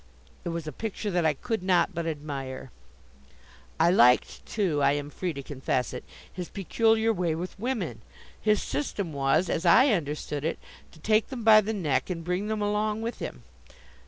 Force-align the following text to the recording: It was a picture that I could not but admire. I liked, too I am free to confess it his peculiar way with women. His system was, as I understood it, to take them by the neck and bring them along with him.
It 0.43 0.49
was 0.49 0.65
a 0.65 0.71
picture 0.71 1.11
that 1.11 1.27
I 1.27 1.35
could 1.35 1.61
not 1.61 1.93
but 1.93 2.07
admire. 2.07 2.71
I 3.79 3.91
liked, 3.91 4.43
too 4.47 4.81
I 4.81 4.93
am 4.93 5.11
free 5.11 5.31
to 5.33 5.43
confess 5.43 5.93
it 5.93 6.03
his 6.33 6.49
peculiar 6.49 7.13
way 7.13 7.35
with 7.35 7.59
women. 7.59 8.01
His 8.41 8.63
system 8.63 9.13
was, 9.13 9.47
as 9.47 9.63
I 9.63 9.89
understood 9.89 10.43
it, 10.43 10.57
to 10.93 10.99
take 10.99 11.27
them 11.29 11.43
by 11.43 11.61
the 11.61 11.71
neck 11.73 12.09
and 12.09 12.23
bring 12.23 12.47
them 12.47 12.63
along 12.63 13.03
with 13.03 13.19
him. 13.19 13.43